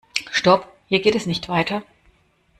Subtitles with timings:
[0.31, 0.75] Stopp!
[0.87, 1.83] Hier geht es nicht weiter.